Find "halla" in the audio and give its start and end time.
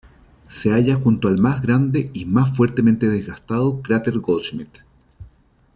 0.73-0.95